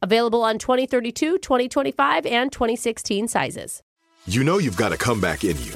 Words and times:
Available 0.00 0.42
on 0.42 0.58
2032, 0.58 1.38
2025, 1.38 2.26
and 2.26 2.52
2016 2.52 3.28
sizes. 3.28 3.82
You 4.26 4.44
know 4.44 4.58
you've 4.58 4.76
got 4.76 4.92
a 4.92 4.96
comeback 4.96 5.44
in 5.44 5.56
you. 5.62 5.72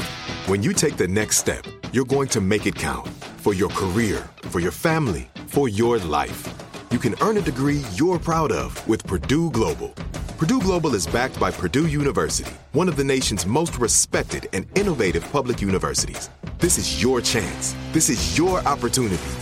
When 0.47 0.62
you 0.62 0.73
take 0.73 0.97
the 0.97 1.09
next 1.09 1.39
step, 1.39 1.65
you're 1.93 2.05
going 2.05 2.29
to 2.29 2.41
make 2.41 2.67
it 2.67 2.75
count 2.75 3.09
for 3.39 3.55
your 3.55 3.71
career, 3.71 4.29
for 4.43 4.61
your 4.61 4.71
family, 4.71 5.29
for 5.47 5.69
your 5.69 5.98
life. 5.98 6.48
You 6.91 6.98
can 6.98 7.15
earn 7.21 7.37
a 7.39 7.41
degree 7.41 7.83
you're 7.95 8.19
proud 8.19 8.53
of 8.53 8.87
with 8.87 9.06
Purdue 9.06 9.51
Global. 9.51 9.89
Purdue 10.36 10.61
Global 10.61 10.95
is 10.95 11.07
backed 11.07 11.41
by 11.41 11.51
Purdue 11.51 11.86
University, 11.86 12.53
one 12.73 12.89
of 12.89 12.97
the 12.97 13.05
nation's 13.05 13.47
most 13.47 13.79
respected 13.79 14.48
and 14.53 14.67
innovative 14.77 15.25
public 15.33 15.62
universities. 15.62 16.29
This 16.59 16.79
is 16.79 17.03
your 17.03 17.20
chance. 17.20 17.75
This 17.92 18.11
is 18.11 18.36
your 18.36 18.59
opportunity. 18.67 19.42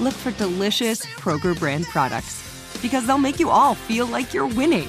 look 0.00 0.14
for 0.14 0.30
delicious 0.32 1.04
Kroger 1.04 1.58
brand 1.58 1.84
products 1.86 2.44
because 2.82 3.06
they'll 3.06 3.18
make 3.18 3.40
you 3.40 3.50
all 3.50 3.74
feel 3.74 4.06
like 4.06 4.32
you're 4.32 4.46
winning. 4.46 4.88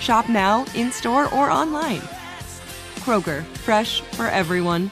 Shop 0.00 0.28
now, 0.28 0.64
in 0.74 0.90
store, 0.92 1.24
or 1.34 1.50
online. 1.50 2.00
Kroger, 3.00 3.44
fresh 3.58 4.00
for 4.12 4.26
everyone. 4.26 4.90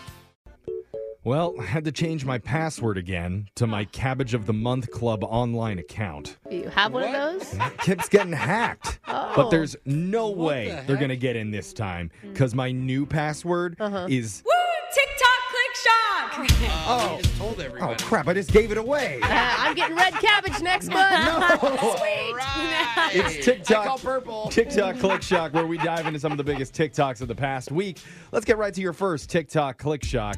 Well, 1.24 1.54
I 1.60 1.64
had 1.64 1.84
to 1.84 1.92
change 1.92 2.24
my 2.24 2.38
password 2.38 2.96
again 2.96 3.48
to 3.56 3.66
my 3.66 3.84
Cabbage 3.86 4.32
of 4.32 4.46
the 4.46 4.52
Month 4.54 4.90
Club 4.90 5.22
online 5.24 5.78
account. 5.78 6.38
You 6.50 6.68
have 6.70 6.92
one 6.94 7.02
of 7.04 7.12
those? 7.12 7.52
It 7.54 7.78
keeps 7.78 8.08
getting 8.08 8.32
hacked. 8.32 8.98
Oh. 9.08 9.32
But 9.36 9.50
there's 9.50 9.76
no 9.84 10.30
way 10.30 10.68
the 10.70 10.84
they're 10.86 10.96
going 10.96 11.08
to 11.10 11.16
get 11.16 11.36
in 11.36 11.50
this 11.50 11.72
time 11.74 12.10
because 12.22 12.54
my 12.54 12.70
new 12.70 13.04
password 13.04 13.76
Uh-huh. 13.78 14.06
is. 14.08 14.42
Woo! 14.46 14.52
TikTok 16.46 16.58
click. 16.58 16.70
Oh, 16.86 17.16
you 17.16 17.22
just 17.22 17.36
told 17.38 17.58
Oh, 17.80 17.94
crap. 18.04 18.28
I 18.28 18.34
just 18.34 18.52
gave 18.52 18.72
it 18.72 18.78
away. 18.78 19.20
Uh, 19.22 19.28
I'm 19.30 19.74
getting 19.74 19.96
red 19.96 20.14
cabbage 20.14 20.60
next 20.62 20.88
month. 20.88 21.60
Sweet. 21.60 22.34
Right. 22.34 23.10
It's 23.12 23.36
I 23.36 23.40
TikTok. 23.40 23.84
call 23.84 23.98
purple. 23.98 24.48
TikTok 24.48 24.98
Click 24.98 25.22
Shock, 25.22 25.54
where 25.54 25.66
we 25.66 25.78
dive 25.78 26.06
into 26.06 26.20
some 26.20 26.32
of 26.32 26.38
the 26.38 26.44
biggest 26.44 26.74
TikToks 26.74 27.20
of 27.20 27.28
the 27.28 27.34
past 27.34 27.70
week. 27.70 27.98
Let's 28.32 28.44
get 28.44 28.58
right 28.58 28.74
to 28.74 28.80
your 28.80 28.92
first 28.92 29.30
TikTok 29.30 29.78
Click 29.78 30.04
Shock. 30.04 30.36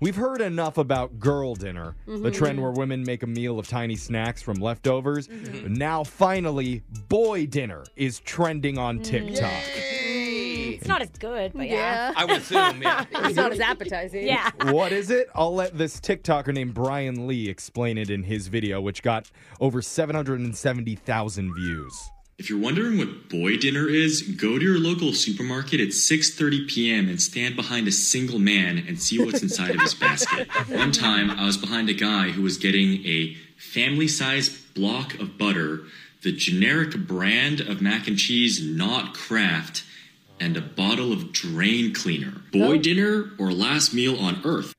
We've 0.00 0.16
heard 0.16 0.40
enough 0.40 0.78
about 0.78 1.18
girl 1.20 1.54
dinner, 1.54 1.94
the 2.06 2.12
mm-hmm. 2.12 2.30
trend 2.30 2.62
where 2.62 2.70
women 2.70 3.02
make 3.02 3.22
a 3.22 3.26
meal 3.26 3.58
of 3.58 3.68
tiny 3.68 3.96
snacks 3.96 4.40
from 4.40 4.56
leftovers. 4.56 5.28
Mm-hmm. 5.28 5.74
Now, 5.74 6.04
finally, 6.04 6.82
boy 7.08 7.44
dinner 7.46 7.84
is 7.96 8.20
trending 8.20 8.78
on 8.78 9.00
mm. 9.00 9.04
TikTok. 9.04 9.52
It's 9.52 9.99
not 10.90 11.02
as 11.02 11.10
good, 11.10 11.52
but 11.54 11.68
yeah. 11.68 12.10
Yeah. 12.10 12.12
I 12.16 12.24
would 12.24 12.38
assume, 12.38 12.82
yeah. 12.82 13.04
It's 13.26 13.36
not 13.36 13.52
as 13.52 13.60
appetizing. 13.60 14.26
Yeah. 14.30 14.50
What 14.70 14.92
is 14.92 15.10
it? 15.10 15.28
I'll 15.34 15.54
let 15.54 15.76
this 15.78 16.00
TikToker 16.00 16.52
named 16.52 16.74
Brian 16.74 17.26
Lee 17.26 17.48
explain 17.48 17.96
it 17.96 18.10
in 18.10 18.22
his 18.24 18.48
video, 18.48 18.80
which 18.80 19.02
got 19.02 19.30
over 19.60 19.80
770,000 19.80 21.54
views. 21.54 22.10
If 22.38 22.48
you're 22.48 22.58
wondering 22.58 22.96
what 22.96 23.28
boy 23.28 23.56
dinner 23.58 23.86
is, 23.88 24.22
go 24.22 24.58
to 24.58 24.64
your 24.64 24.78
local 24.78 25.12
supermarket 25.12 25.78
at 25.80 25.88
6:30 25.88 26.68
p.m. 26.68 27.08
and 27.08 27.20
stand 27.20 27.54
behind 27.54 27.86
a 27.86 27.92
single 27.92 28.38
man 28.38 28.78
and 28.88 29.00
see 29.00 29.22
what's 29.22 29.42
inside 29.42 29.74
of 29.74 29.80
his 29.82 29.92
basket. 29.94 30.48
One 30.68 30.90
time, 30.90 31.30
I 31.30 31.44
was 31.44 31.58
behind 31.58 31.90
a 31.90 31.94
guy 31.94 32.30
who 32.30 32.40
was 32.42 32.56
getting 32.56 33.04
a 33.04 33.34
family-sized 33.58 34.74
block 34.74 35.14
of 35.20 35.36
butter, 35.36 35.82
the 36.22 36.32
generic 36.32 36.96
brand 37.06 37.60
of 37.60 37.82
mac 37.82 38.08
and 38.08 38.16
cheese, 38.18 38.64
not 38.64 39.12
Kraft, 39.12 39.84
and 40.40 40.56
a 40.56 40.60
bottle 40.60 41.12
of 41.12 41.32
drain 41.32 41.94
cleaner. 41.94 42.42
Boy 42.52 42.74
oh. 42.74 42.78
dinner 42.78 43.30
or 43.38 43.52
last 43.52 43.94
meal 43.94 44.16
on 44.16 44.40
earth? 44.44 44.74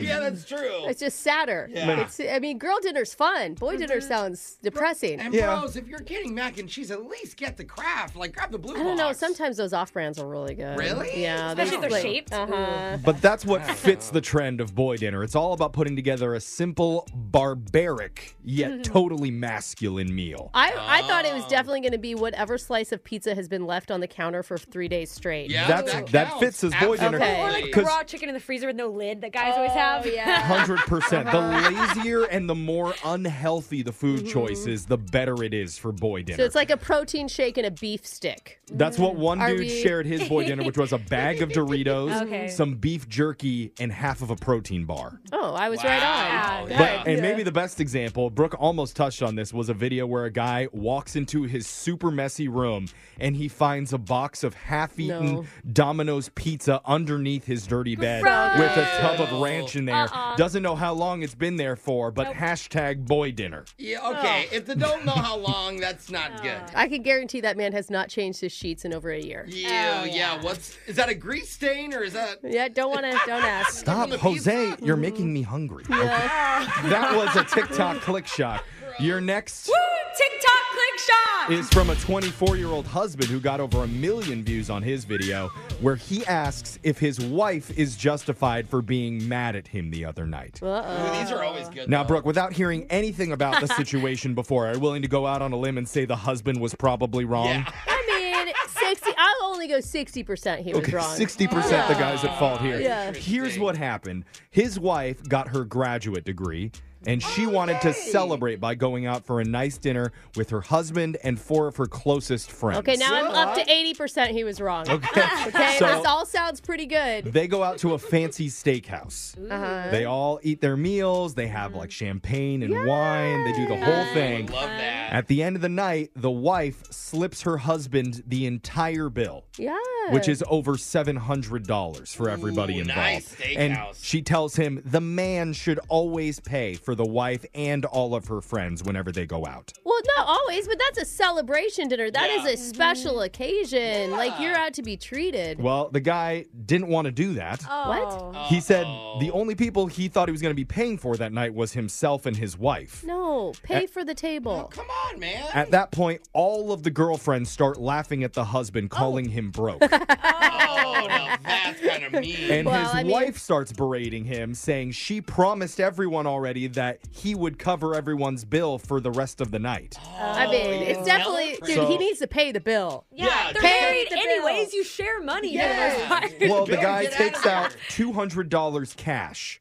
Yeah, 0.00 0.20
that's 0.20 0.44
true. 0.44 0.86
It's 0.86 1.00
just 1.00 1.20
sadder. 1.20 1.68
Yeah. 1.70 2.00
It's, 2.02 2.20
I 2.20 2.38
mean, 2.38 2.58
girl 2.58 2.78
dinner's 2.80 3.14
fun. 3.14 3.54
Boy 3.54 3.76
dinner 3.76 4.00
sounds 4.00 4.58
depressing. 4.62 5.20
And 5.20 5.32
Yeah. 5.34 5.58
bros, 5.60 5.76
if 5.76 5.86
you're 5.86 6.00
getting 6.00 6.34
mac 6.34 6.58
and 6.58 6.68
cheese, 6.68 6.90
at 6.90 7.04
least 7.06 7.36
get 7.36 7.56
the 7.56 7.64
Kraft. 7.64 8.16
Like, 8.16 8.34
grab 8.34 8.50
the 8.50 8.58
blue 8.58 8.74
I 8.74 8.78
don't 8.78 8.96
know. 8.96 9.04
box. 9.08 9.18
Sometimes 9.18 9.56
those 9.56 9.72
off 9.72 9.92
brands 9.92 10.18
are 10.18 10.26
really 10.28 10.54
good. 10.54 10.78
Really? 10.78 11.22
Yeah. 11.22 11.50
Especially 11.50 11.74
if 11.76 11.80
they're 11.90 12.00
shaped. 12.02 12.32
Uh 12.32 12.46
huh. 12.46 12.98
But 13.04 13.20
that's 13.22 13.44
what 13.44 13.64
fits 13.64 14.10
the 14.10 14.20
trend 14.20 14.60
of 14.60 14.74
boy 14.74 14.96
dinner. 14.96 15.22
It's 15.22 15.34
all 15.34 15.52
about 15.52 15.72
putting 15.72 15.96
together 15.96 16.34
a 16.34 16.40
simple, 16.40 17.06
barbaric, 17.14 18.36
yet 18.44 18.84
totally 18.84 19.30
masculine 19.30 20.14
meal. 20.14 20.50
I, 20.54 20.72
I 20.76 21.02
thought 21.02 21.24
it 21.24 21.32
Oh. 21.32 21.36
was 21.36 21.46
definitely 21.46 21.80
going 21.80 21.92
to 21.92 21.98
be 21.98 22.14
whatever 22.14 22.58
slice 22.58 22.92
of 22.92 23.02
pizza 23.02 23.34
has 23.34 23.48
been 23.48 23.66
left 23.66 23.90
on 23.90 24.00
the 24.00 24.06
counter 24.06 24.42
for 24.42 24.56
three 24.58 24.88
days 24.88 25.10
straight. 25.10 25.50
Yeah, 25.50 25.66
That's- 25.68 25.92
that, 25.92 26.06
that 26.08 26.28
counts. 26.28 26.40
fits 26.40 26.64
as 26.64 26.74
boy 26.84 26.96
dinner. 26.96 27.16
Okay. 27.18 27.40
Or 27.42 27.50
like 27.50 27.64
Because- 27.64 27.84
raw 27.84 28.02
chicken 28.02 28.28
in 28.28 28.34
the 28.34 28.40
freezer 28.40 28.66
with 28.66 28.76
no 28.76 28.88
lid 28.88 29.20
that 29.22 29.32
guys 29.44 29.56
always 29.56 29.72
have. 29.72 30.06
Oh, 30.06 30.08
yeah. 30.08 30.40
Hundred 30.42 30.78
percent. 30.80 31.26
The 31.30 31.38
uh-huh. 31.38 31.94
lazier 31.94 32.24
and 32.24 32.48
the 32.48 32.54
more 32.54 32.94
unhealthy 33.04 33.82
the 33.82 33.92
food 33.92 34.20
mm-hmm. 34.20 34.28
choice 34.28 34.66
is, 34.66 34.86
the 34.86 34.98
better 34.98 35.42
it 35.42 35.54
is 35.54 35.78
for 35.78 35.92
boy 35.92 36.22
dinner. 36.22 36.38
So 36.38 36.44
it's 36.44 36.54
like 36.54 36.70
a 36.70 36.76
protein 36.76 37.28
shake 37.28 37.56
and 37.58 37.66
a 37.66 37.70
beef 37.70 38.06
stick. 38.06 38.60
That's 38.72 38.98
what 38.98 39.16
one 39.16 39.40
Are 39.40 39.50
dude 39.50 39.60
we- 39.60 39.82
shared 39.82 40.06
his 40.06 40.28
boy 40.28 40.44
dinner, 40.46 40.64
which 40.64 40.78
was 40.78 40.92
a 40.92 40.98
bag 40.98 41.42
of 41.42 41.48
Doritos, 41.54 42.22
Okay. 42.22 42.48
some 42.48 42.74
beef 42.74 43.08
jerky, 43.08 43.72
and 43.78 43.92
half 43.92 44.22
of 44.22 44.30
a 44.30 44.36
protein 44.36 44.84
bar. 44.84 45.20
Oh, 45.32 45.54
I 45.54 45.68
was 45.68 45.82
right 45.84 46.02
on. 46.02 46.70
Yeah. 46.70 46.78
But 46.78 47.08
and 47.08 47.20
maybe 47.20 47.42
the 47.42 47.52
best 47.52 47.80
example, 47.80 48.30
Brooke 48.30 48.56
almost 48.58 48.96
touched 48.96 49.22
on 49.22 49.34
this, 49.34 49.52
was 49.52 49.68
a 49.68 49.74
video 49.74 50.06
where 50.06 50.24
a 50.24 50.30
guy 50.30 50.68
walks 50.72 51.16
into 51.16 51.42
his 51.42 51.66
super 51.66 52.10
messy 52.10 52.48
room 52.48 52.86
and 53.20 53.36
he 53.36 53.48
finds 53.48 53.92
a 53.92 53.98
box 53.98 54.44
of 54.44 54.54
half-eaten 54.54 55.34
No. 55.34 55.44
Domino's 55.72 56.30
pizza 56.34 56.80
underneath 56.84 57.44
his 57.44 57.66
dirty 57.66 57.96
bed 57.96 58.22
Gross. 58.22 58.58
with 58.58 58.76
a 58.76 58.84
tub 59.00 59.20
of 59.24 59.32
oh. 59.32 59.42
ranch 59.42 59.76
in 59.76 59.84
there. 59.84 59.94
Uh-uh. 59.94 60.36
Doesn't 60.36 60.62
know 60.62 60.74
how 60.74 60.92
long 60.92 61.22
it's 61.22 61.34
been 61.34 61.56
there 61.56 61.76
for, 61.76 62.10
but 62.10 62.28
hashtag 62.34 63.06
boy 63.06 63.32
dinner. 63.32 63.64
Yeah, 63.78 64.08
okay. 64.10 64.46
Oh. 64.50 64.56
If 64.56 64.66
they 64.66 64.74
don't 64.74 65.04
know 65.04 65.12
how 65.12 65.36
long, 65.36 65.78
that's 65.78 66.10
not 66.10 66.42
good. 66.42 66.60
I 66.74 66.88
can 66.88 67.02
guarantee 67.02 67.40
that 67.40 67.56
man 67.56 67.72
has 67.72 67.90
not 67.90 68.08
changed 68.08 68.40
his 68.40 68.52
sheets 68.52 68.84
in 68.84 68.94
over 68.94 69.10
a 69.10 69.20
year. 69.20 69.46
Oh, 69.48 69.52
yeah, 69.52 70.04
yeah. 70.04 70.42
What's 70.42 70.76
is 70.86 70.96
that 70.96 71.08
a 71.08 71.14
grease 71.14 71.50
stain 71.50 71.94
or 71.94 72.02
is 72.02 72.12
that? 72.12 72.38
Yeah, 72.42 72.68
don't 72.68 72.90
want 72.90 73.02
to, 73.02 73.18
don't 73.26 73.44
ask. 73.44 73.78
Stop, 73.78 74.10
Jose, 74.10 74.70
pizza? 74.70 74.84
you're 74.84 74.96
making 74.96 75.32
me 75.32 75.42
hungry. 75.42 75.84
Okay. 75.84 76.06
that 76.06 77.12
was 77.14 77.34
a 77.36 77.44
TikTok 77.44 78.00
click 78.02 78.26
shock. 78.26 78.64
Your 79.00 79.20
next 79.20 79.68
Woo! 79.68 79.74
TikTok 80.16 80.63
click 80.94 81.14
shock. 81.16 81.50
is 81.50 81.68
from 81.70 81.90
a 81.90 81.94
24 81.96 82.56
year 82.56 82.68
old 82.68 82.86
husband 82.86 83.28
who 83.28 83.40
got 83.40 83.60
over 83.60 83.84
a 83.84 83.86
million 83.86 84.42
views 84.42 84.70
on 84.70 84.82
his 84.82 85.04
video, 85.04 85.48
where 85.80 85.96
he 85.96 86.24
asks 86.26 86.78
if 86.82 86.98
his 86.98 87.20
wife 87.20 87.76
is 87.78 87.96
justified 87.96 88.68
for 88.68 88.82
being 88.82 89.26
mad 89.28 89.56
at 89.56 89.68
him 89.68 89.90
the 89.90 90.04
other 90.04 90.26
night. 90.26 90.60
Uh-oh. 90.62 90.68
Ooh, 90.70 91.18
these 91.20 91.30
are 91.30 91.42
always 91.42 91.68
good. 91.68 91.88
Now, 91.88 92.02
though. 92.02 92.08
Brooke, 92.08 92.26
without 92.26 92.52
hearing 92.52 92.86
anything 92.90 93.32
about 93.32 93.60
the 93.60 93.68
situation 93.68 94.34
before, 94.34 94.66
are 94.66 94.74
you 94.74 94.80
willing 94.80 95.02
to 95.02 95.08
go 95.08 95.26
out 95.26 95.42
on 95.42 95.52
a 95.52 95.56
limb 95.56 95.78
and 95.78 95.88
say 95.88 96.04
the 96.04 96.16
husband 96.16 96.60
was 96.60 96.74
probably 96.74 97.24
wrong? 97.24 97.46
Yeah. 97.48 97.70
I 97.86 98.44
mean, 98.44 98.54
60, 98.68 99.10
I'll 99.16 99.43
only 99.54 99.68
go 99.68 99.78
60% 99.78 100.58
he 100.58 100.72
was 100.72 100.82
Okay, 100.82 100.92
wrong. 100.92 101.16
60% 101.16 101.88
the 101.88 101.94
guys 101.94 102.24
at 102.24 102.38
fault 102.38 102.60
here. 102.60 102.80
Yeah. 102.80 103.12
Here's 103.12 103.58
what 103.58 103.76
happened 103.76 104.24
his 104.50 104.78
wife 104.78 105.22
got 105.28 105.48
her 105.48 105.64
graduate 105.64 106.24
degree. 106.24 106.72
And 107.06 107.22
she 107.22 107.46
wanted 107.46 107.82
to 107.82 107.92
celebrate 107.92 108.60
by 108.60 108.74
going 108.74 109.04
out 109.04 109.26
for 109.26 109.38
a 109.38 109.44
nice 109.44 109.76
dinner 109.76 110.10
with 110.36 110.48
her 110.48 110.62
husband 110.62 111.18
and 111.22 111.38
four 111.38 111.66
of 111.66 111.76
her 111.76 111.84
closest 111.84 112.50
friends. 112.50 112.78
Okay, 112.78 112.96
now 112.96 113.12
I'm 113.12 113.26
up 113.26 113.54
to 113.56 113.62
80% 113.62 114.28
he 114.28 114.42
was 114.42 114.58
wrong. 114.58 114.88
Okay. 114.88 115.20
okay, 115.48 115.76
So- 115.78 115.86
this 115.86 116.06
all 116.06 116.24
sounds 116.24 116.62
pretty 116.62 116.86
good. 116.86 117.26
They 117.26 117.46
go 117.46 117.62
out 117.62 117.76
to 117.80 117.92
a 117.92 117.98
fancy 117.98 118.48
steakhouse. 118.48 119.36
Uh-huh. 119.50 119.90
They 119.90 120.06
all 120.06 120.40
eat 120.42 120.62
their 120.62 120.78
meals. 120.78 121.34
They 121.34 121.48
have 121.48 121.74
like 121.74 121.90
champagne 121.90 122.62
and 122.62 122.86
wine. 122.86 123.44
They 123.44 123.52
do 123.52 123.66
the 123.68 123.76
whole 123.76 124.14
thing. 124.14 124.46
Love 124.46 124.70
that. 124.70 125.12
At 125.12 125.26
the 125.28 125.42
end 125.42 125.56
of 125.56 125.62
the 125.62 125.68
night, 125.68 126.10
the 126.16 126.30
wife 126.30 126.90
slips 126.90 127.42
her 127.42 127.58
husband 127.58 128.22
the 128.26 128.46
entire 128.46 129.10
bill. 129.10 129.43
Yeah. 129.56 129.78
which 130.10 130.28
is 130.28 130.42
over 130.48 130.72
$700 130.72 132.16
for 132.16 132.28
everybody 132.28 132.78
Ooh, 132.78 132.80
involved. 132.82 132.98
nice 132.98 133.36
and 133.56 133.78
she 133.96 134.22
tells 134.22 134.56
him 134.56 134.82
the 134.84 135.00
man 135.00 135.52
should 135.52 135.78
always 135.88 136.40
pay 136.40 136.74
for 136.74 136.94
the 136.94 137.04
wife 137.04 137.44
and 137.54 137.84
all 137.84 138.14
of 138.14 138.26
her 138.28 138.40
friends 138.40 138.82
whenever 138.82 139.12
they 139.12 139.26
go 139.26 139.46
out. 139.46 139.72
Well, 139.84 140.00
not 140.16 140.26
always, 140.26 140.66
but 140.66 140.78
that's 140.78 140.98
a 140.98 141.04
celebration 141.04 141.88
dinner. 141.88 142.10
That 142.10 142.30
is 142.30 142.44
Yeah. 142.44 142.50
a 142.50 142.56
special 142.56 143.14
mm-hmm. 143.14 143.24
occasion. 143.24 144.10
Like 144.10 144.38
you're 144.40 144.54
out 144.54 144.74
to 144.74 144.82
be 144.82 144.96
treated. 144.96 145.60
Well, 145.60 145.88
the 145.88 146.00
guy 146.00 146.46
didn't 146.66 146.88
want 146.88 147.06
to 147.06 147.12
do 147.12 147.34
that. 147.34 147.64
Oh. 147.68 148.30
What? 148.32 148.46
He 148.46 148.60
said 148.60 148.84
the 149.20 149.30
only 149.32 149.54
people 149.54 149.86
he 149.86 150.08
thought 150.08 150.28
he 150.28 150.32
was 150.32 150.42
going 150.42 150.52
to 150.52 150.56
be 150.56 150.64
paying 150.64 150.98
for 150.98 151.16
that 151.16 151.32
night 151.32 151.54
was 151.54 151.72
himself 151.72 152.26
and 152.26 152.36
his 152.36 152.58
wife. 152.58 153.04
No, 153.04 153.52
pay 153.62 153.86
for 153.86 154.04
the 154.04 154.14
table. 154.14 154.64
Oh, 154.64 154.68
come 154.68 154.86
on, 155.08 155.18
man. 155.18 155.48
At 155.54 155.70
that 155.70 155.90
point, 155.90 156.22
all 156.32 156.72
of 156.72 156.82
the 156.82 156.90
girlfriends 156.90 157.50
start 157.50 157.80
laughing 157.80 158.24
at 158.24 158.32
the 158.32 158.44
husband, 158.44 158.88
oh, 158.92 158.96
calling 158.96 159.28
him 159.28 159.33
broke. 159.50 159.78
oh, 159.82 161.06
now 161.08 161.36
that's 161.44 161.80
kind 161.80 162.04
of 162.04 162.12
mean. 162.12 162.36
And 162.50 162.66
Well, 162.66 162.80
his 162.84 162.94
I 162.94 163.02
mean- 163.02 163.12
wife 163.12 163.38
starts 163.38 163.72
berating 163.72 164.24
him, 164.24 164.54
saying 164.54 164.92
she 164.92 165.20
promised 165.20 165.80
everyone 165.80 166.26
already 166.26 166.66
that 166.68 167.00
he 167.10 167.34
would 167.34 167.58
cover 167.58 167.94
everyone's 167.94 168.44
bill 168.44 168.78
for 168.78 169.00
the 169.00 169.10
rest 169.10 169.40
of 169.40 169.50
the 169.50 169.58
night. 169.58 169.96
I 170.18 170.46
mean, 170.50 170.80
you 170.82 170.86
it's 170.86 171.00
oh, 171.00 171.04
definitely, 171.04 171.56
dude. 171.64 171.74
So- 171.76 171.86
he 171.86 171.98
needs 171.98 172.18
to 172.20 172.26
pay 172.26 172.52
the 172.52 172.60
bill. 172.60 173.04
Yeah, 173.12 173.26
Yeah, 173.26 173.52
they're 173.52 173.62
married 173.62 174.06
the 174.10 174.16
bill. 174.16 174.24
anyways. 174.24 174.72
You 174.74 174.84
share 174.84 175.20
money. 175.20 175.52
Yeah. 175.54 176.20
Well, 176.48 176.66
the 176.66 176.76
guy 176.76 177.02
get 177.04 177.12
out 177.12 177.18
takes 177.18 177.46
out 177.46 177.76
$200 177.88 178.96
cash, 178.96 179.60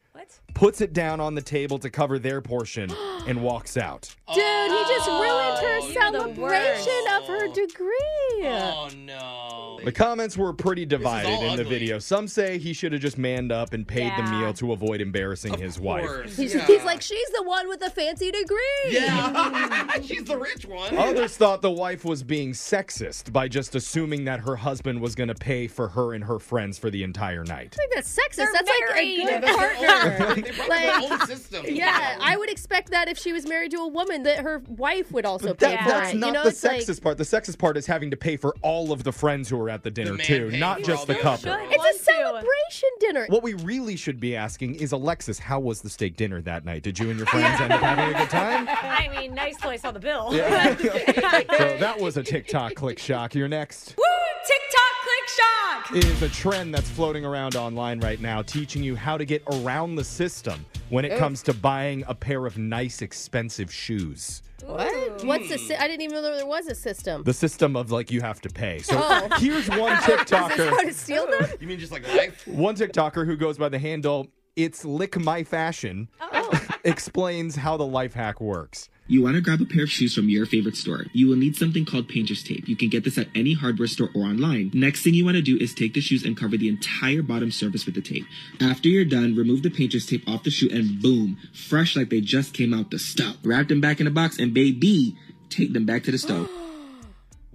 puts 0.54 0.82
it 0.82 0.94
down 0.94 1.20
on 1.20 1.36
the 1.36 1.42
table 1.42 1.80
to 1.80 1.90
cover 1.90 2.20
their 2.20 2.42
portion, 2.42 2.92
and 3.28 3.42
walks 3.42 3.78
out. 3.78 4.14
Dude, 4.34 4.38
he 4.38 4.84
just 4.96 5.08
ruined 5.08 5.43
her 5.88 5.92
you're 5.94 6.12
the 6.12 6.36
celebration 6.36 7.04
of 7.16 7.28
her 7.28 7.48
degree. 7.48 8.48
Oh 8.48 8.90
no. 8.98 9.80
The 9.84 9.92
comments 9.92 10.38
were 10.38 10.54
pretty 10.54 10.86
divided 10.86 11.30
in 11.30 11.42
the 11.58 11.64
ugly. 11.64 11.64
video. 11.66 12.00
Some 12.00 12.28
say 12.28 12.58
he 12.58 12.72
should 12.74 12.94
have 12.94 13.02
just 13.02 13.18
manned 13.18 13.52
up 13.52 13.74
and 13.74 13.86
paid 13.88 14.12
the 14.18 14.24
Yeah. 14.24 14.40
meal 14.40 14.54
to 14.54 14.72
avoid 14.72 15.02
embarrassing 15.02 15.54
Of 15.56 15.60
his 15.60 15.78
wife. 15.80 16.36
He's, 16.38 16.56
yeah. 16.56 16.66
he's 16.66 16.84
like, 16.86 17.02
she's 17.02 17.30
the 17.32 17.44
one 17.44 17.68
with 17.68 17.80
the 17.82 17.90
fancy 17.90 18.32
degree. 18.32 18.58
Yeah. 18.90 19.90
She's 20.04 20.24
the 20.24 20.38
rich 20.38 20.66
one. 20.66 20.98
Others 20.98 21.38
thought 21.38 21.62
the 21.62 21.72
wife 21.72 22.04
was 22.06 22.24
being 22.24 22.52
sexist 22.52 23.32
by 23.34 23.48
just 23.48 23.76
assuming 23.76 24.26
that 24.26 24.40
her 24.42 24.56
husband 24.56 25.02
was 25.02 25.16
going 25.16 25.28
to 25.30 25.36
pay 25.36 25.68
for 25.68 25.88
her 25.90 26.14
and 26.14 26.24
her 26.24 26.40
friends 26.40 26.78
for 26.78 26.90
the 26.90 27.04
entire 27.04 27.44
night. 27.44 27.74
I 27.74 27.78
think 27.78 27.94
that's 27.94 28.14
sexist. 28.18 28.36
They're 28.38 28.54
that's 28.54 28.70
married. 28.90 29.20
like 29.20 29.28
a 29.28 29.34
good 29.34 29.44
That's 29.44 29.58
their 29.58 29.72
own- 29.76 30.18
partner. 30.18 30.36
they 30.42 30.52
brought 30.52 30.70
Like- 30.70 30.82
their 31.10 31.12
own 31.20 31.28
system. 31.28 31.66
Yeah, 31.70 32.18
I 32.22 32.38
would 32.38 32.50
expect 32.50 32.92
that 32.92 33.08
if 33.08 33.18
she 33.18 33.34
was 33.34 33.46
married 33.48 33.72
to 33.72 33.78
a 33.80 33.88
woman, 33.88 34.24
that 34.24 34.40
her 34.40 34.62
wife 34.68 35.12
would 35.12 35.26
also 35.26 35.48
But 35.50 35.60
pay 35.60 35.73
that- 35.76 35.84
for 35.84 35.90
that's 35.90 36.14
it. 36.14 36.18
not 36.18 36.28
you 36.28 36.34
know, 36.34 36.44
the 36.44 36.50
it's 36.50 36.64
like 36.64 36.82
sexist 36.82 37.02
part. 37.02 37.18
The 37.18 37.24
sexist 37.24 37.58
part 37.58 37.78
is 37.78 37.86
having 37.86 38.12
to 38.12 38.18
pay 38.18 38.38
for 38.38 38.56
all 38.62 38.92
of 38.92 39.04
the 39.04 39.12
friends 39.12 39.50
who 39.50 39.60
are 39.60 39.70
at 39.70 39.84
the 39.84 39.92
dinner 39.92 40.14
man 40.14 40.26
too, 40.26 40.52
not 40.52 40.84
just 40.84 41.08
the 41.08 41.14
the 41.14 41.20
couple. 41.20 41.52
Should. 41.54 41.60
it's 41.72 41.78
Want 41.78 41.96
a 41.96 41.98
to. 41.98 42.04
celebration 42.04 42.90
dinner. 43.00 43.26
What 43.30 43.44
we 43.44 43.54
really 43.56 43.96
should 43.96 44.20
be 44.20 44.36
asking 44.36 44.76
is, 44.76 44.92
Alexis, 44.92 45.40
how 45.40 45.60
was 45.60 45.82
the 45.82 45.90
steak 45.90 46.16
dinner 46.16 46.42
that 46.42 46.66
night? 46.66 46.84
Did 46.84 46.98
you 47.00 47.10
and 47.10 47.18
your 47.18 47.28
friends 47.28 47.60
end 47.62 47.72
up 47.74 47.82
having 47.82 48.16
a 48.16 48.18
good 48.18 48.30
time? 48.30 48.68
I 48.70 49.10
mean, 49.16 49.34
nice 49.34 49.58
till 49.58 49.70
I 49.70 49.76
saw 49.78 49.92
the 49.92 50.00
bill. 50.00 50.32
so 50.32 51.78
that 51.80 51.96
was 52.00 52.18
a 52.18 52.24
TikTok 52.24 52.76
click 52.76 53.00
shock. 53.00 53.36
Your 53.36 53.48
next 53.48 53.96
Woo! 53.98 54.04
TikTok 54.46 54.94
click 55.04 55.30
shock. 55.30 55.96
is 56.06 56.22
a 56.22 56.30
trend 56.30 56.74
that's 56.74 56.90
floating 56.90 57.26
around 57.26 57.56
online 57.56 58.00
right 58.00 58.20
now, 58.20 58.42
teaching 58.42 58.84
you 58.84 58.96
how 58.96 59.18
to 59.18 59.26
get 59.26 59.42
around 59.48 59.96
the 59.96 60.04
system 60.04 60.66
when 60.90 61.06
it 61.06 61.18
comes 61.18 61.42
to 61.44 61.54
buying 61.54 62.04
a 62.08 62.14
pair 62.16 62.46
of 62.46 62.58
nice, 62.58 63.02
expensive 63.02 63.72
shoes. 63.74 64.42
What? 64.66 64.93
What's 65.28 65.50
the? 65.50 65.58
sy- 65.58 65.76
hmm. 65.76 65.82
I 65.82 65.88
didn't 65.88 66.02
even 66.02 66.16
know 66.16 66.36
there 66.36 66.46
was 66.46 66.68
a 66.68 66.76
system. 66.76 67.24
The 67.24 67.34
system 67.34 67.76
of 67.76 67.92
like 67.92 68.12
you 68.12 68.22
have 68.22 68.42
to 68.42 68.50
pay. 68.50 68.80
So 68.80 68.98
Oh. 69.02 69.28
here's 69.40 69.68
one 69.70 69.94
Is 69.98 70.06
this 70.06 70.30
how 70.32 70.48
TikToker, 70.50 70.82
to 70.88 70.94
steal 70.94 71.28
them? 71.28 71.50
You 71.60 71.68
mean 71.68 71.80
just 71.80 71.92
like 71.92 72.08
life? 72.16 72.48
one 72.48 72.76
TikToker 72.76 73.26
who 73.26 73.36
goes 73.36 73.58
by 73.58 73.70
the 73.70 73.80
handle 73.80 74.28
"It's 74.56 74.84
Lick 74.86 75.18
My 75.20 75.44
Fashion" 75.44 76.08
oh. 76.22 76.52
explains 76.84 77.56
how 77.56 77.78
the 77.78 77.86
life 77.86 78.14
hack 78.14 78.40
works. 78.42 78.90
You 79.06 79.22
want 79.22 79.36
to 79.36 79.42
grab 79.42 79.60
a 79.60 79.66
pair 79.66 79.84
of 79.84 79.90
shoes 79.90 80.16
from 80.16 80.30
your 80.30 80.46
favorite 80.46 80.78
store. 80.78 81.08
You 81.12 81.28
will 81.28 81.36
need 81.36 81.58
something 81.58 81.84
called 81.84 82.08
painter's 82.08 82.42
tape. 82.42 82.70
You 82.70 82.78
can 82.78 82.88
get 82.88 83.04
this 83.04 83.18
at 83.18 83.28
any 83.36 83.54
hardware 83.54 83.88
store 83.88 84.10
or 84.16 84.24
online. 84.24 84.72
Next 84.74 85.04
thing 85.04 85.14
you 85.14 85.26
want 85.26 85.36
to 85.36 85.42
do 85.42 85.58
is 85.58 85.74
take 85.74 85.94
the 85.94 86.00
shoes 86.00 86.24
and 86.24 86.38
cover 86.38 86.56
the 86.56 86.70
entire 86.70 87.22
bottom 87.22 87.52
surface 87.52 87.86
with 87.86 87.96
the 87.96 88.02
tape. 88.02 88.26
After 88.62 88.88
you're 88.88 89.04
done, 89.04 89.36
remove 89.36 89.62
the 89.62 89.70
painter's 89.70 90.06
tape 90.06 90.24
off 90.26 90.44
the 90.44 90.52
shoe 90.52 90.70
and 90.72 91.02
boom, 91.02 91.38
fresh 91.54 91.98
like 91.98 92.10
they 92.10 92.22
just 92.22 92.54
came 92.54 92.74
out 92.74 92.92
the 92.92 93.00
stove. 93.00 93.36
Wrap 93.44 93.68
them 93.68 93.82
back 93.82 94.00
in 94.00 94.08
a 94.08 94.12
box 94.12 94.40
and 94.40 94.54
baby, 94.54 95.18
take 95.50 95.74
them 95.74 95.86
back 95.86 96.04
to 96.04 96.12
the 96.12 96.18
stove. 96.18 96.50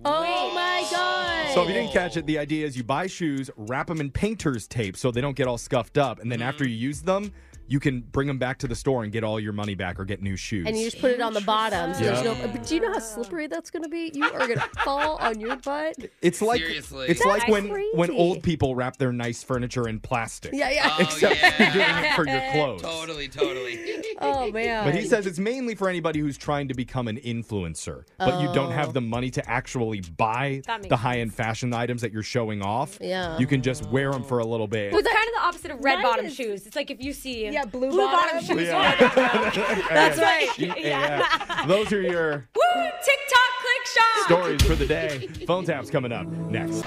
Oh 0.04 0.54
my 0.54 0.86
god! 0.92 1.54
So 1.54 1.62
if 1.62 1.68
you 1.68 1.74
didn't 1.74 1.92
catch 1.92 2.16
it, 2.16 2.24
the 2.24 2.38
idea 2.38 2.64
is 2.64 2.76
you 2.76 2.84
buy 2.84 3.08
shoes, 3.08 3.50
wrap 3.56 3.88
them 3.88 4.00
in 4.00 4.12
painter's 4.12 4.68
tape 4.68 4.96
so 4.96 5.10
they 5.10 5.20
don't 5.20 5.34
get 5.34 5.48
all 5.48 5.58
scuffed 5.58 5.98
up, 5.98 6.20
and 6.20 6.30
then 6.30 6.40
after 6.40 6.62
mm-hmm. 6.62 6.70
you 6.70 6.78
use 6.78 7.02
them, 7.02 7.32
you 7.68 7.78
can 7.80 8.00
bring 8.00 8.26
them 8.26 8.38
back 8.38 8.58
to 8.58 8.66
the 8.68 8.74
store 8.74 9.02
and 9.04 9.12
get 9.12 9.22
all 9.24 9.38
your 9.38 9.52
money 9.52 9.74
back 9.74 10.00
or 10.00 10.04
get 10.04 10.22
new 10.22 10.36
shoes. 10.36 10.66
and 10.66 10.76
you 10.76 10.84
just 10.90 11.00
put 11.00 11.10
it 11.10 11.20
on 11.20 11.34
the 11.34 11.40
bottom. 11.42 11.94
So 11.94 12.00
there's 12.00 12.24
Yeah. 12.24 12.32
no. 12.34 12.48
But 12.52 12.66
do 12.66 12.74
you 12.74 12.80
know 12.80 12.92
how 12.92 12.98
slippery 12.98 13.46
that's 13.46 13.70
going 13.70 13.82
to 13.82 13.88
be? 13.88 14.10
You 14.14 14.24
are 14.24 14.38
going 14.46 14.54
to 14.58 14.68
fall 14.84 15.16
on 15.16 15.38
your 15.40 15.56
butt. 15.56 15.96
it's 16.22 16.40
like 16.42 16.60
Seriously. 16.60 17.06
it's 17.08 17.22
That's 17.24 17.42
like 17.44 17.48
when 17.48 17.68
when 17.94 18.10
old 18.10 18.42
people 18.42 18.74
wrap 18.74 18.96
their 18.96 19.12
nice 19.12 19.42
furniture 19.42 19.86
in 19.88 20.00
plastic. 20.00 20.52
Yeah, 20.54 20.70
yeah. 20.70 20.88
Oh, 20.98 21.02
Except 21.02 21.36
yeah. 21.42 21.62
you're 21.74 21.84
doing 21.84 22.04
it 22.04 22.14
for 22.14 22.26
your 22.26 22.52
clothes. 22.52 22.82
Totally, 22.82 23.28
totally. 23.28 23.78
Oh 24.20 24.50
man. 24.50 24.84
But 24.84 24.96
he 24.96 25.06
says 25.06 25.26
it's 25.28 25.38
mainly 25.38 25.76
for 25.76 25.88
anybody 25.88 26.18
who's 26.18 26.36
trying 26.36 26.66
to 26.68 26.74
become 26.74 27.06
an 27.06 27.18
influencer, 27.18 28.04
but 28.18 28.40
you 28.40 28.52
don't 28.52 28.68
Oh. 28.68 28.70
have 28.70 28.92
the 28.92 29.00
money 29.00 29.30
to 29.30 29.48
actually 29.48 30.00
buy 30.00 30.60
the 30.88 30.96
high 30.96 31.20
end 31.20 31.32
fashion 31.32 31.72
items 31.72 32.02
that 32.02 32.12
you're 32.12 32.22
showing 32.24 32.60
off. 32.60 32.98
Yeah. 33.00 33.38
You 33.38 33.46
can 33.46 33.62
just 33.62 33.86
wear 33.90 34.10
them 34.10 34.24
for 34.24 34.40
a 34.40 34.44
little 34.44 34.66
bit. 34.66 34.90
Well, 34.92 35.00
it's 35.00 35.08
kind 35.08 35.28
of 35.28 35.34
the 35.34 35.40
opposite 35.40 35.70
of 35.70 35.84
red 35.84 35.94
Mine 35.96 36.02
bottom 36.02 36.26
is- 36.26 36.34
shoes. 36.34 36.66
It's 36.66 36.74
like 36.76 36.90
if 36.90 37.00
you 37.00 37.12
see 37.12 37.48
Yeah, 37.58 37.64
blue 37.64 37.90
bottom 37.90 38.36
bottom. 38.38 38.56
shoes. 38.56 38.68
Yeah. 38.68 38.94
That's 39.90 40.18
right. 40.18 40.48
Yeah. 40.78 41.64
Those 41.66 41.92
are 41.92 42.00
your 42.00 42.48
Woo! 42.54 42.82
TikTok 43.04 43.50
click 43.60 43.86
shock. 43.96 44.26
stories 44.26 44.62
for 44.62 44.76
the 44.76 44.86
day. 44.86 45.26
Phone 45.46 45.64
taps 45.64 45.90
coming 45.90 46.12
up 46.12 46.26
next. 46.28 46.84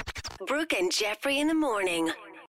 Brooke 0.48 0.74
and 0.74 0.90
Jeffrey 0.92 1.40
in 1.40 1.48
the 1.48 1.54
morning. 1.54 2.10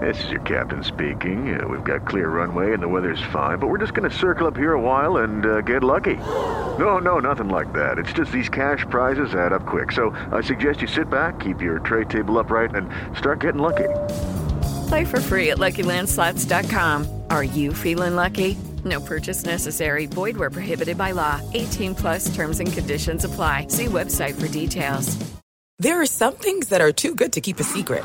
This 0.00 0.24
is 0.24 0.30
your 0.30 0.40
captain 0.42 0.82
speaking. 0.84 1.60
Uh, 1.60 1.66
we've 1.66 1.82
got 1.82 2.06
clear 2.06 2.28
runway 2.28 2.72
and 2.72 2.82
the 2.82 2.88
weather's 2.88 3.20
fine, 3.32 3.58
but 3.58 3.66
we're 3.66 3.78
just 3.78 3.92
going 3.92 4.08
to 4.08 4.16
circle 4.16 4.46
up 4.46 4.56
here 4.56 4.72
a 4.72 4.80
while 4.80 5.18
and 5.18 5.44
uh, 5.44 5.60
get 5.62 5.82
lucky. 5.82 6.14
No, 6.78 6.98
no, 6.98 7.18
nothing 7.18 7.48
like 7.48 7.72
that. 7.72 7.98
It's 7.98 8.12
just 8.12 8.30
these 8.30 8.48
cash 8.48 8.86
prizes 8.88 9.34
add 9.34 9.52
up 9.52 9.66
quick. 9.66 9.92
So 9.92 10.10
I 10.32 10.40
suggest 10.40 10.80
you 10.80 10.86
sit 10.86 11.10
back, 11.10 11.40
keep 11.40 11.60
your 11.60 11.80
tray 11.80 12.04
table 12.04 12.38
upright, 12.38 12.74
and 12.74 12.88
start 13.18 13.40
getting 13.40 13.60
lucky. 13.60 13.88
Play 14.88 15.04
for 15.04 15.20
free 15.20 15.50
at 15.50 15.58
LuckyLandSlots.com. 15.58 17.22
Are 17.30 17.44
you 17.44 17.74
feeling 17.74 18.14
lucky? 18.14 18.56
No 18.84 19.00
purchase 19.00 19.44
necessary. 19.44 20.06
Void 20.06 20.36
where 20.36 20.50
prohibited 20.50 20.96
by 20.96 21.10
law. 21.10 21.40
18 21.54 21.94
plus 21.94 22.34
terms 22.34 22.60
and 22.60 22.72
conditions 22.72 23.24
apply. 23.24 23.66
See 23.68 23.86
website 23.86 24.40
for 24.40 24.48
details. 24.48 25.18
There 25.78 26.00
are 26.00 26.06
some 26.06 26.34
things 26.34 26.68
that 26.68 26.80
are 26.80 26.92
too 26.92 27.14
good 27.14 27.32
to 27.34 27.40
keep 27.40 27.58
a 27.58 27.64
secret. 27.64 28.04